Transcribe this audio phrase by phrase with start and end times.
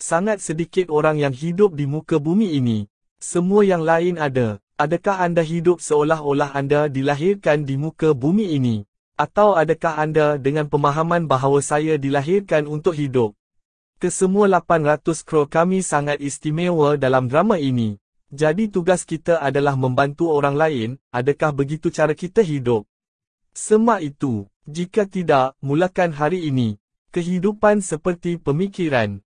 [0.00, 2.88] Sangat sedikit orang yang hidup di muka bumi ini.
[3.20, 4.56] Semua yang lain ada.
[4.80, 8.88] Adakah anda hidup seolah-olah anda dilahirkan di muka bumi ini?
[9.20, 13.36] Atau adakah anda dengan pemahaman bahawa saya dilahirkan untuk hidup?
[14.00, 18.00] Kesemua 800 kru kami sangat istimewa dalam drama ini.
[18.32, 22.88] Jadi tugas kita adalah membantu orang lain, adakah begitu cara kita hidup?
[23.52, 26.78] Semak itu, jika tidak, mulakan hari ini.
[27.10, 29.18] Kehidupan seperti pemikiran.